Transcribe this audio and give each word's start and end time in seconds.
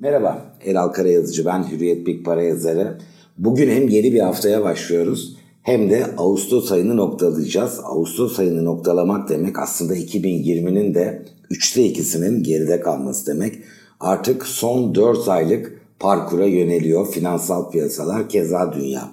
Merhaba, 0.00 0.42
Elal 0.64 0.88
Karayazıcı 0.88 1.44
ben, 1.44 1.70
Hürriyet 1.70 2.06
Big 2.06 2.24
Para 2.24 2.42
yazarı. 2.42 2.98
Bugün 3.38 3.70
hem 3.70 3.88
yeni 3.88 4.12
bir 4.12 4.20
haftaya 4.20 4.64
başlıyoruz 4.64 5.36
hem 5.62 5.90
de 5.90 6.06
Ağustos 6.16 6.72
ayını 6.72 6.96
noktalayacağız. 6.96 7.80
Ağustos 7.84 8.38
ayını 8.38 8.64
noktalamak 8.64 9.28
demek 9.28 9.58
aslında 9.58 9.96
2020'nin 9.96 10.94
de 10.94 11.22
üçte 11.50 11.84
ikisinin 11.84 12.42
geride 12.42 12.80
kalması 12.80 13.26
demek. 13.26 13.54
Artık 14.00 14.46
son 14.46 14.94
4 14.94 15.28
aylık 15.28 15.80
parkura 15.98 16.46
yöneliyor 16.46 17.06
finansal 17.06 17.70
piyasalar 17.70 18.28
keza 18.28 18.72
dünya. 18.72 19.10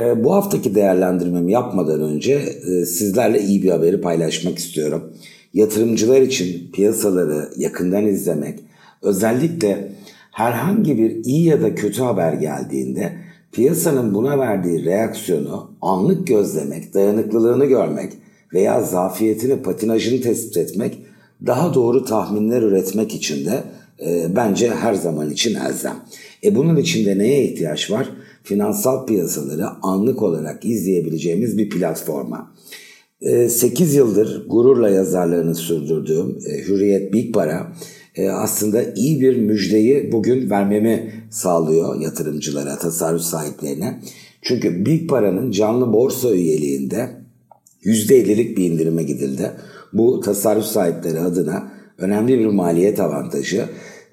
E, 0.00 0.24
bu 0.24 0.34
haftaki 0.34 0.74
değerlendirmemi 0.74 1.52
yapmadan 1.52 2.00
önce 2.00 2.32
e, 2.32 2.86
sizlerle 2.86 3.40
iyi 3.42 3.62
bir 3.62 3.70
haberi 3.70 4.00
paylaşmak 4.00 4.58
istiyorum. 4.58 5.12
Yatırımcılar 5.54 6.20
için 6.20 6.72
piyasaları 6.72 7.48
yakından 7.56 8.06
izlemek, 8.06 8.58
özellikle 9.02 9.92
herhangi 10.30 10.98
bir 10.98 11.24
iyi 11.24 11.44
ya 11.44 11.62
da 11.62 11.74
kötü 11.74 12.02
haber 12.02 12.32
geldiğinde 12.32 13.12
piyasanın 13.52 14.14
buna 14.14 14.38
verdiği 14.38 14.84
reaksiyonu 14.84 15.70
anlık 15.82 16.26
gözlemek, 16.26 16.94
dayanıklılığını 16.94 17.64
görmek 17.64 18.12
veya 18.54 18.82
zafiyetini, 18.82 19.62
patinajını 19.62 20.20
tespit 20.20 20.56
etmek 20.56 20.98
daha 21.46 21.74
doğru 21.74 22.04
tahminler 22.04 22.62
üretmek 22.62 23.14
için 23.14 23.46
de 23.46 23.64
e, 24.06 24.36
bence 24.36 24.70
her 24.70 24.94
zaman 24.94 25.30
için 25.30 25.54
elzem. 25.54 25.96
E 26.44 26.56
bunun 26.56 26.76
için 26.76 27.06
de 27.06 27.18
neye 27.18 27.44
ihtiyaç 27.44 27.90
var? 27.90 28.08
Finansal 28.42 29.06
piyasaları 29.06 29.66
anlık 29.82 30.22
olarak 30.22 30.64
izleyebileceğimiz 30.64 31.58
bir 31.58 31.70
platforma. 31.70 32.52
8 33.48 33.94
e, 33.94 33.96
yıldır 33.96 34.48
gururla 34.48 34.88
yazarlarını 34.88 35.54
sürdürdüğüm 35.54 36.38
e, 36.46 36.68
Hürriyet 36.68 37.12
Big 37.12 37.34
Para 37.34 37.72
aslında 38.32 38.82
iyi 38.94 39.20
bir 39.20 39.36
müjdeyi 39.36 40.12
bugün 40.12 40.50
vermemi 40.50 41.12
sağlıyor 41.30 42.00
yatırımcılara, 42.00 42.78
tasarruf 42.78 43.22
sahiplerine. 43.22 44.00
Çünkü 44.42 44.86
Big 44.86 45.10
Para'nın 45.10 45.50
canlı 45.50 45.92
borsa 45.92 46.30
üyeliğinde 46.30 47.10
%50'lik 47.84 48.58
bir 48.58 48.64
indirime 48.64 49.02
gidildi. 49.02 49.50
Bu 49.92 50.20
tasarruf 50.20 50.64
sahipleri 50.64 51.20
adına 51.20 51.72
önemli 51.98 52.38
bir 52.38 52.46
maliyet 52.46 53.00
avantajı 53.00 53.64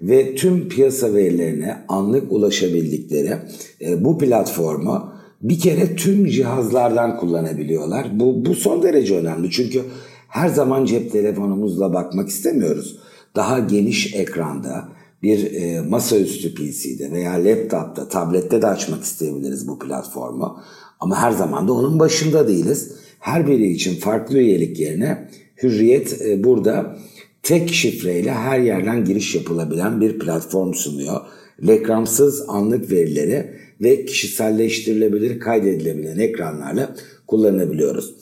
ve 0.02 0.36
tüm 0.36 0.70
piyasa 0.70 1.14
verilerine 1.14 1.78
anlık 1.88 2.32
ulaşabildikleri 2.32 3.34
e, 3.82 4.06
bu 4.06 4.18
platformu 4.18 5.14
bir 5.42 5.60
kere 5.60 5.96
tüm 5.96 6.26
cihazlardan 6.26 7.18
kullanabiliyorlar. 7.18 8.20
Bu, 8.20 8.46
bu 8.46 8.56
son 8.56 8.84
derece 8.84 9.18
önemli 9.18 9.52
çünkü 9.52 9.82
her 10.28 10.50
zaman 10.50 10.86
cep 10.86 11.12
telefonumuzla 11.12 11.94
bakmak 11.94 12.30
istemiyoruz 12.30 12.98
daha 13.38 13.60
geniş 13.60 14.14
ekranda 14.14 14.90
bir 15.24 15.54
e, 15.54 15.82
masaüstü 15.82 16.56
PC'de 16.56 17.12
veya 17.12 17.32
laptopta, 17.32 18.10
tablette 18.10 18.62
de 18.62 18.68
açmak 18.68 19.04
isteyebiliriz 19.04 19.68
bu 19.68 19.80
platformu. 19.80 20.60
Ama 21.00 21.22
her 21.22 21.32
zaman 21.32 21.68
da 21.68 21.74
onun 21.74 22.00
başında 22.00 22.48
değiliz. 22.48 22.92
Her 23.20 23.48
biri 23.48 23.72
için 23.72 23.96
farklı 23.96 24.38
üyelik 24.38 24.80
yerine 24.80 25.30
Hürriyet 25.64 26.22
e, 26.22 26.44
burada 26.44 26.98
tek 27.44 27.74
şifreyle 27.74 28.32
her 28.32 28.60
yerden 28.60 29.06
giriş 29.06 29.36
yapılabilen 29.36 30.02
bir 30.02 30.20
platform 30.20 30.74
sunuyor. 30.74 31.22
Reklamsız 31.68 32.46
anlık 32.48 32.92
verileri 32.92 33.54
ve 33.82 34.06
kişiselleştirilebilir 34.06 35.40
kaydedilebilen 35.40 36.20
ekranlarla 36.20 36.96
kullanabiliyoruz. 37.28 38.14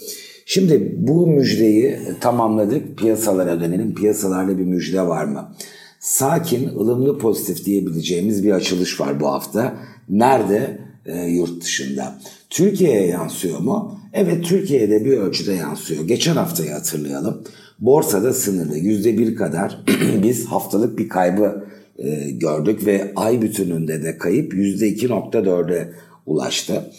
Şimdi 0.45 0.95
bu 0.97 1.27
müjdeyi 1.27 1.99
tamamladık. 2.21 2.97
Piyasalara 2.97 3.59
dönelim. 3.61 3.95
Piyasalarda 3.95 4.57
bir 4.57 4.63
müjde 4.63 5.02
var 5.02 5.25
mı? 5.25 5.55
Sakin, 5.99 6.67
ılımlı, 6.69 7.17
pozitif 7.17 7.65
diyebileceğimiz 7.65 8.43
bir 8.43 8.52
açılış 8.52 8.99
var 8.99 9.19
bu 9.19 9.27
hafta. 9.27 9.75
Nerede? 10.09 10.79
E, 11.05 11.25
yurt 11.25 11.63
dışında. 11.63 12.19
Türkiye'ye 12.49 13.07
yansıyor 13.07 13.59
mu? 13.59 13.99
Evet 14.13 14.45
Türkiye'de 14.45 15.05
bir 15.05 15.17
ölçüde 15.17 15.53
yansıyor. 15.53 16.08
Geçen 16.08 16.36
haftayı 16.36 16.71
hatırlayalım. 16.71 17.43
Borsada 17.80 18.33
sınırlı 18.33 18.77
yüzde 18.77 19.17
bir 19.17 19.36
kadar 19.36 19.83
biz 20.23 20.45
haftalık 20.45 20.99
bir 20.99 21.09
kaybı 21.09 21.65
e, 21.97 22.31
gördük 22.31 22.86
ve 22.86 23.11
ay 23.15 23.41
bütününde 23.41 24.03
de 24.03 24.17
kayıp 24.17 24.53
yüzde 24.53 24.87
iki 24.87 25.08
nokta 25.08 25.45
dörde 25.45 25.93
ulaştı. 26.25 26.91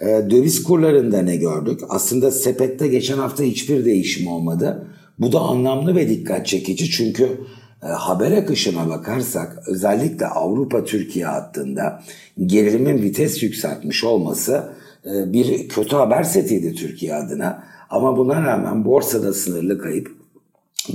E, 0.00 0.06
döviz 0.30 0.62
kurlarında 0.62 1.22
ne 1.22 1.36
gördük? 1.36 1.80
Aslında 1.88 2.30
sepette 2.30 2.88
geçen 2.88 3.18
hafta 3.18 3.42
hiçbir 3.42 3.84
değişim 3.84 4.26
olmadı. 4.26 4.86
Bu 5.18 5.32
da 5.32 5.40
anlamlı 5.40 5.96
ve 5.96 6.08
dikkat 6.08 6.46
çekici 6.46 6.90
çünkü 6.90 7.40
e, 7.82 7.86
haber 7.86 8.32
akışına 8.32 8.88
bakarsak 8.88 9.58
özellikle 9.66 10.26
Avrupa-Türkiye 10.26 11.26
hattında 11.26 12.02
gerilimin 12.46 13.02
vites 13.02 13.42
yükseltmiş 13.42 14.04
olması 14.04 14.72
e, 15.06 15.32
bir 15.32 15.68
kötü 15.68 15.96
haber 15.96 16.22
setiydi 16.22 16.74
Türkiye 16.74 17.14
adına. 17.14 17.64
Ama 17.90 18.16
buna 18.16 18.42
rağmen 18.46 18.84
borsada 18.84 19.32
sınırlı 19.32 19.78
kayıp, 19.78 20.16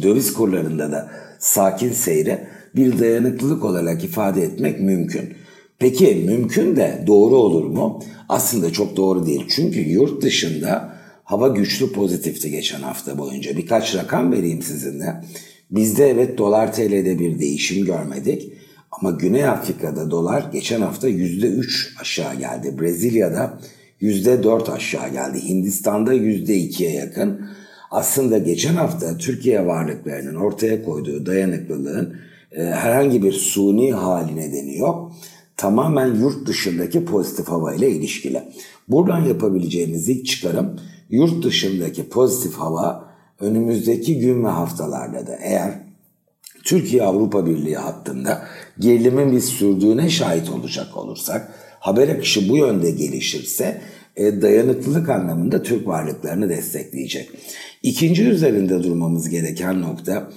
döviz 0.01 0.33
kurlarında 0.33 0.91
da 0.91 1.09
sakin 1.39 1.91
seyre 1.91 2.47
bir 2.75 2.99
dayanıklılık 2.99 3.65
olarak 3.65 4.03
ifade 4.03 4.43
etmek 4.43 4.79
mümkün. 4.79 5.33
Peki 5.79 6.23
mümkün 6.25 6.75
de 6.75 7.03
doğru 7.07 7.35
olur 7.35 7.65
mu? 7.65 8.03
Aslında 8.29 8.71
çok 8.71 8.97
doğru 8.97 9.25
değil. 9.25 9.45
Çünkü 9.49 9.79
yurt 9.79 10.21
dışında 10.21 10.95
hava 11.23 11.47
güçlü 11.47 11.91
pozitifti 11.91 12.51
geçen 12.51 12.81
hafta 12.81 13.17
boyunca. 13.17 13.57
Birkaç 13.57 13.95
rakam 13.95 14.31
vereyim 14.31 14.61
sizinle. 14.61 15.21
Bizde 15.71 16.09
evet 16.09 16.37
dolar 16.37 16.73
TL'de 16.73 17.19
bir 17.19 17.39
değişim 17.39 17.85
görmedik. 17.85 18.53
Ama 18.91 19.11
Güney 19.11 19.45
Afrika'da 19.45 20.11
dolar 20.11 20.49
geçen 20.53 20.81
hafta 20.81 21.09
%3 21.09 22.01
aşağı 22.01 22.35
geldi. 22.35 22.79
Brezilya'da 22.79 23.59
%4 24.01 24.71
aşağı 24.71 25.09
geldi. 25.09 25.47
Hindistan'da 25.47 26.13
%2'ye 26.13 26.91
yakın. 26.91 27.49
Aslında 27.91 28.37
geçen 28.37 28.73
hafta 28.73 29.17
Türkiye 29.17 29.65
varlıklarının 29.65 30.35
ortaya 30.35 30.83
koyduğu 30.83 31.25
dayanıklılığın 31.25 32.15
e, 32.51 32.63
herhangi 32.63 33.23
bir 33.23 33.33
suni 33.33 33.93
hali 33.93 34.35
nedeni 34.35 34.77
yok 34.77 35.11
tamamen 35.65 36.15
yurt 36.15 36.47
dışındaki 36.47 37.05
pozitif 37.05 37.47
hava 37.47 37.73
ile 37.73 37.91
ilişkili. 37.91 38.43
Buradan 38.87 39.19
yapabileceğimiz 39.19 40.09
ilk 40.09 40.25
çıkarım 40.25 40.79
yurt 41.09 41.45
dışındaki 41.45 42.09
pozitif 42.09 42.53
hava 42.53 43.09
önümüzdeki 43.39 44.19
gün 44.19 44.43
ve 44.43 44.47
haftalarda 44.47 45.27
da 45.27 45.35
eğer 45.35 45.73
Türkiye 46.63 47.03
Avrupa 47.03 47.45
Birliği 47.45 47.75
hattında 47.75 48.43
gerilimin 48.79 49.31
biz 49.31 49.45
sürdüğüne 49.45 50.09
şahit 50.09 50.49
olacak 50.49 50.97
olursak, 50.97 51.51
haber 51.79 52.09
akışı 52.09 52.49
bu 52.49 52.57
yönde 52.57 52.91
gelişirse 52.91 53.81
e, 54.15 54.41
dayanıklılık 54.41 55.09
anlamında 55.09 55.63
Türk 55.63 55.87
varlıklarını 55.87 56.49
destekleyecek. 56.49 57.29
İkinci 57.83 58.23
üzerinde 58.23 58.83
durmamız 58.83 59.29
gereken 59.29 59.81
nokta 59.81 60.29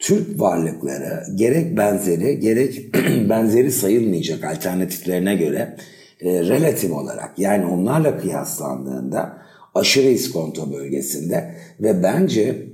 Türk 0.00 0.40
varlıkları 0.40 1.22
gerek 1.34 1.76
benzeri 1.76 2.40
gerek 2.40 2.94
benzeri 3.30 3.72
sayılmayacak 3.72 4.44
alternatiflerine 4.44 5.34
göre 5.34 5.76
e, 6.20 6.40
relatif 6.40 6.92
olarak 6.92 7.38
yani 7.38 7.66
onlarla 7.66 8.18
kıyaslandığında 8.18 9.38
aşırı 9.74 10.08
iskonto 10.08 10.72
bölgesinde 10.72 11.54
ve 11.80 12.02
bence 12.02 12.66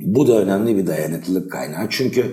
bu 0.00 0.28
da 0.28 0.42
önemli 0.42 0.76
bir 0.76 0.86
dayanıklılık 0.86 1.52
kaynağı. 1.52 1.86
Çünkü 1.90 2.24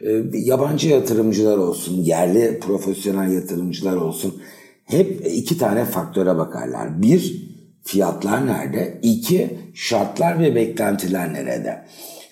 e, 0.00 0.22
yabancı 0.32 0.88
yatırımcılar 0.88 1.58
olsun, 1.58 2.02
yerli 2.02 2.60
profesyonel 2.60 3.32
yatırımcılar 3.32 3.96
olsun 3.96 4.42
hep 4.84 5.26
iki 5.26 5.58
tane 5.58 5.84
faktöre 5.84 6.36
bakarlar. 6.36 7.02
Bir, 7.02 7.48
fiyatlar 7.84 8.46
nerede? 8.46 8.98
İki, 9.02 9.58
şartlar 9.74 10.40
ve 10.40 10.54
beklentiler 10.54 11.32
nerede? 11.32 11.84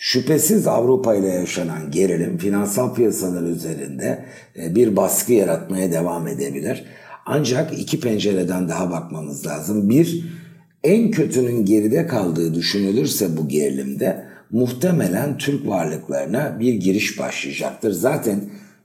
Şüphesiz 0.06 0.66
Avrupa 0.66 1.14
ile 1.14 1.28
yaşanan 1.28 1.90
gerilim 1.90 2.38
finansal 2.38 2.94
piyasalar 2.94 3.42
üzerinde 3.42 4.24
e, 4.58 4.74
bir 4.74 4.96
baskı 4.96 5.32
yaratmaya 5.32 5.92
devam 5.92 6.28
edebilir. 6.28 6.84
Ancak 7.24 7.78
iki 7.78 8.00
pencereden 8.00 8.68
daha 8.68 8.90
bakmamız 8.90 9.46
lazım. 9.46 9.88
Bir, 9.88 10.24
en 10.84 11.10
kötünün 11.10 11.64
geride 11.64 12.06
kaldığı 12.06 12.54
düşünülürse 12.54 13.36
bu 13.36 13.48
gerilimde 13.48 14.24
muhtemelen 14.50 15.38
Türk 15.38 15.66
varlıklarına 15.66 16.56
bir 16.60 16.74
giriş 16.74 17.18
başlayacaktır. 17.18 17.92
Zaten 17.92 18.40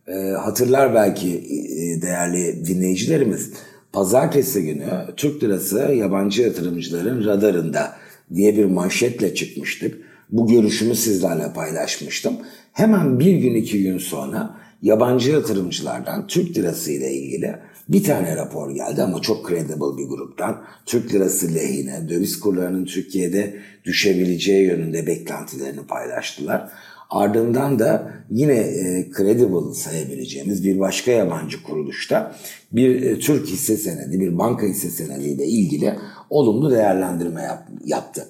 e, 0.07 0.13
hatırlar 0.29 0.93
belki 0.95 1.29
e, 1.37 2.01
değerli 2.01 2.65
dinleyicilerimiz 2.65 3.51
pazartesi 3.93 4.63
günü 4.63 4.89
Türk 5.17 5.43
lirası 5.43 5.79
yabancı 5.79 6.41
yatırımcıların 6.41 7.25
radarında 7.25 7.93
diye 8.35 8.57
bir 8.57 8.65
manşetle 8.65 9.35
çıkmıştık 9.35 10.10
bu 10.31 10.47
görüşümü 10.47 10.95
sizlerle 10.95 11.53
paylaşmıştım. 11.53 12.33
Hemen 12.73 13.19
bir 13.19 13.35
gün 13.35 13.55
iki 13.55 13.83
gün 13.83 13.97
sonra 13.97 14.55
yabancı 14.81 15.31
yatırımcılardan 15.31 16.27
Türk 16.27 16.57
lirası 16.57 16.91
ile 16.91 17.13
ilgili 17.13 17.55
bir 17.89 18.03
tane 18.03 18.35
rapor 18.35 18.71
geldi 18.71 19.03
ama 19.03 19.21
çok 19.21 19.49
credible 19.49 19.97
bir 19.97 20.09
gruptan. 20.09 20.61
Türk 20.85 21.13
lirası 21.13 21.55
lehine 21.55 22.09
döviz 22.09 22.39
kurlarının 22.39 22.85
Türkiye'de 22.85 23.55
düşebileceği 23.85 24.65
yönünde 24.65 25.07
beklentilerini 25.07 25.83
paylaştılar. 25.87 26.71
Ardından 27.09 27.79
da 27.79 28.11
yine 28.29 28.57
e, 28.57 29.09
credible 29.17 29.73
sayabileceğimiz 29.73 30.63
bir 30.65 30.79
başka 30.79 31.11
yabancı 31.11 31.63
kuruluşta 31.63 32.35
bir 32.71 33.01
e, 33.01 33.19
Türk 33.19 33.47
hisse 33.47 33.77
senedi, 33.77 34.19
bir 34.19 34.37
banka 34.37 34.65
hisse 34.65 34.89
senediyle 34.89 35.45
ilgili 35.45 35.95
olumlu 36.29 36.71
değerlendirme 36.71 37.41
yap, 37.41 37.67
yaptı. 37.85 38.27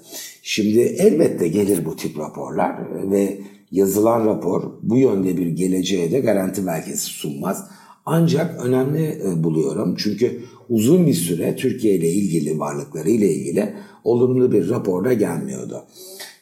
Şimdi 0.54 0.80
elbette 0.80 1.48
gelir 1.48 1.86
bu 1.86 1.96
tip 1.96 2.18
raporlar 2.20 2.76
ve 3.12 3.40
yazılan 3.72 4.26
rapor 4.26 4.64
bu 4.82 4.98
yönde 4.98 5.38
bir 5.38 5.48
geleceğe 5.48 6.12
de 6.12 6.20
garanti 6.20 6.68
belgesi 6.68 7.06
sunmaz. 7.06 7.68
Ancak 8.06 8.66
önemli 8.66 9.22
e, 9.26 9.44
buluyorum 9.44 9.96
çünkü 9.98 10.42
uzun 10.70 11.08
bir 11.08 11.14
süre 11.14 11.56
Türkiye 11.56 11.96
ile 11.96 12.10
ilgili 12.10 12.60
varlıkları 12.60 13.10
ile 13.10 13.34
ilgili 13.34 13.74
olumlu 14.04 14.52
bir 14.52 14.70
raporda 14.70 15.14
gelmiyordu. 15.14 15.84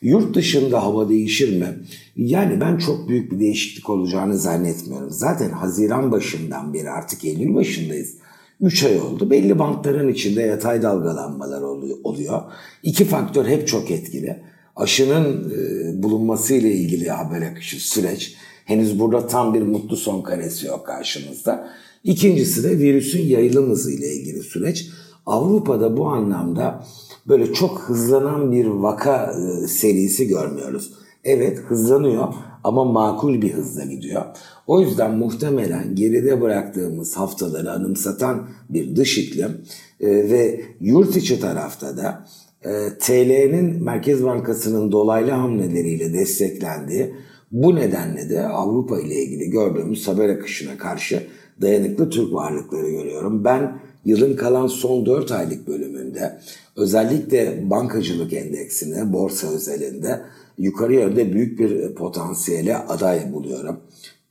Yurt 0.02 0.36
dışında 0.36 0.84
hava 0.84 1.10
değişir 1.10 1.60
mi? 1.60 1.68
Yani 2.16 2.62
ben 2.62 2.78
çok 2.78 3.10
büyük 3.10 3.32
bir 3.32 3.40
değişiklik 3.40 3.90
olacağını 3.90 4.38
zannetmiyorum. 4.38 5.12
Zaten 5.12 5.50
Haziran 5.50 6.12
başından 6.12 6.74
beri 6.74 6.90
artık 6.90 7.26
Eylül 7.26 7.56
başındayız. 7.56 8.16
3 8.62 8.84
ay 8.84 9.00
oldu. 9.00 9.30
Belli 9.30 9.60
bantların 9.60 10.08
içinde 10.08 10.42
yatay 10.42 10.82
dalgalanmalar 10.82 11.62
oluyor. 12.04 12.42
İki 12.84 13.06
faktör 13.06 13.46
hep 13.46 13.68
çok 13.68 13.92
etkili. 13.92 14.44
Aşının 14.76 15.52
e, 15.52 16.04
bulunması 16.04 16.54
ile 16.54 16.72
ilgili 16.72 17.10
haber 17.10 17.42
akışı 17.42 17.90
süreç. 17.90 18.36
Henüz 18.66 19.00
burada 19.00 19.28
tam 19.28 19.54
bir 19.54 19.62
mutlu 19.62 19.98
son 19.98 20.22
karesi 20.22 20.68
yok 20.68 20.86
karşımızda. 20.86 21.70
İkincisi 22.04 22.64
de 22.64 22.80
virüsün 22.80 23.28
yayılım 23.28 23.70
hızı 23.70 23.92
ile 23.92 24.14
ilgili 24.14 24.44
süreç. 24.44 24.90
Avrupa'da 25.26 25.98
bu 25.98 26.08
anlamda 26.08 26.86
böyle 27.28 27.54
çok 27.54 27.80
hızlanan 27.80 28.52
bir 28.52 28.66
vaka 28.66 29.34
e, 29.34 29.68
serisi 29.68 30.28
görmüyoruz. 30.28 30.94
Evet 31.24 31.60
hızlanıyor 31.68 32.34
ama 32.64 32.84
makul 32.84 33.42
bir 33.42 33.54
hızla 33.54 33.84
gidiyor. 33.84 34.26
O 34.68 34.82
yüzden 34.82 35.16
muhtemelen 35.16 35.96
geride 35.96 36.42
bıraktığımız 36.42 37.18
haftaları 37.18 37.72
anımsatan 37.72 38.48
bir 38.70 38.96
dış 38.96 39.18
iklim 39.18 39.62
e, 40.00 40.08
ve 40.08 40.62
yurt 40.80 41.18
içi 41.18 41.40
tarafta 41.40 41.98
da 41.98 42.26
e, 42.64 42.70
TL'nin 43.00 43.84
Merkez 43.84 44.24
Bankası'nın 44.24 44.92
dolaylı 44.92 45.32
hamleleriyle 45.32 46.14
desteklendiği 46.14 47.14
bu 47.52 47.76
nedenle 47.76 48.30
de 48.30 48.48
Avrupa 48.48 49.00
ile 49.00 49.16
ilgili 49.24 49.50
gördüğümüz 49.50 50.08
haber 50.08 50.30
akışına 50.30 50.78
karşı 50.78 51.24
dayanıklı 51.62 52.10
Türk 52.10 52.34
varlıkları 52.34 52.90
görüyorum. 52.90 53.44
Ben 53.44 53.80
yılın 54.06 54.36
kalan 54.36 54.68
son 54.68 55.06
4 55.06 55.32
aylık 55.32 55.68
bölümünde 55.68 56.40
özellikle 56.76 57.70
bankacılık 57.70 58.34
endeksini 58.34 59.14
borsa 59.14 59.48
özelinde 59.48 60.22
yukarı 60.60 60.94
yönde 60.94 61.34
büyük 61.34 61.60
bir 61.60 61.96
potansiyele 61.96 62.78
aday 62.78 63.34
buluyorum. 63.34 63.80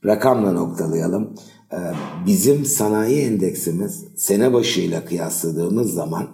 Rakamla 0.05 0.51
noktalayalım. 0.51 1.35
Ee, 1.73 1.77
bizim 2.25 2.65
sanayi 2.65 3.21
endeksimiz 3.21 4.05
sene 4.15 4.53
başıyla 4.53 5.05
kıyasladığımız 5.05 5.93
zaman 5.93 6.27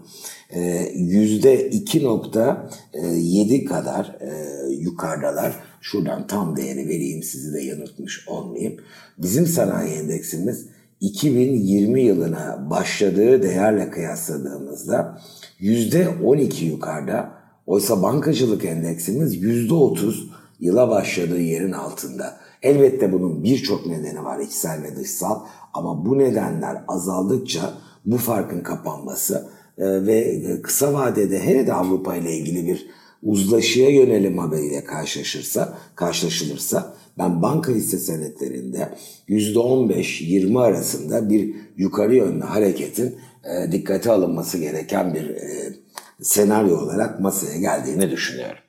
%2.7 0.53 3.53
e, 3.53 3.65
kadar 3.65 4.17
e, 4.21 4.29
yukarıdalar. 4.69 5.55
Şuradan 5.81 6.27
tam 6.27 6.57
değeri 6.57 6.87
vereyim 6.87 7.23
sizi 7.23 7.53
de 7.53 7.61
yanıltmış 7.61 8.27
olmayayım. 8.27 8.77
Bizim 9.17 9.45
sanayi 9.45 9.93
endeksimiz 9.93 10.67
2020 10.99 12.01
yılına 12.01 12.67
başladığı 12.69 13.43
değerle 13.43 13.89
kıyasladığımızda 13.89 15.21
%12 15.59 16.65
yukarıda. 16.65 17.44
Oysa 17.67 18.03
bankacılık 18.03 18.65
endeksimiz 18.65 19.35
%30 19.35 20.13
yıla 20.59 20.89
başladığı 20.89 21.41
yerin 21.41 21.71
altında. 21.71 22.37
Elbette 22.61 23.13
bunun 23.13 23.43
birçok 23.43 23.85
nedeni 23.85 24.23
var 24.23 24.39
içsel 24.39 24.83
ve 24.83 24.95
dışsal 24.95 25.39
ama 25.73 26.05
bu 26.05 26.17
nedenler 26.19 26.83
azaldıkça 26.87 27.73
bu 28.05 28.17
farkın 28.17 28.61
kapanması 28.61 29.49
e, 29.77 30.05
ve 30.05 30.41
kısa 30.63 30.93
vadede 30.93 31.39
hele 31.39 31.67
de 31.67 31.73
Avrupa 31.73 32.15
ile 32.15 32.37
ilgili 32.37 32.67
bir 32.67 32.87
uzlaşıya 33.23 33.89
yönelim 33.89 34.37
haberiyle 34.37 34.83
karşılaşırsa, 34.83 35.77
karşılaşılırsa 35.95 36.93
ben 37.17 37.41
banka 37.41 37.71
hisse 37.71 37.97
senetlerinde 37.97 38.89
%15-20 39.29 40.59
arasında 40.59 41.29
bir 41.29 41.55
yukarı 41.77 42.15
yönlü 42.15 42.43
hareketin 42.43 43.15
e, 43.43 43.71
dikkate 43.71 44.11
alınması 44.11 44.57
gereken 44.57 45.13
bir 45.13 45.29
e, 45.29 45.73
senaryo 46.21 46.77
olarak 46.77 47.19
masaya 47.19 47.57
geldiğini 47.59 48.11
düşünüyorum. 48.11 48.64